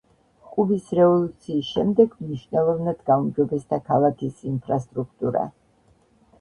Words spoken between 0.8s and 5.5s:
რევოლუციის შემდეგ მნიშვნელოვნად გაუმჯობესდა ქალაქის ინფრასტრუქტურა.